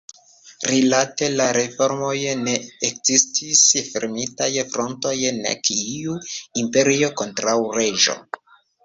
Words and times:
Rilate 0.69 1.27
la 1.33 1.45
reformojn 1.57 2.39
ne 2.47 2.55
ekzistis 2.89 3.61
fermitaj 3.89 4.47
frontoj 4.71 5.13
nek 5.41 5.71
iu 5.77 6.17
„imperio 6.63 7.11
kontraŭ 7.23 7.55
reĝo“. 7.77 8.17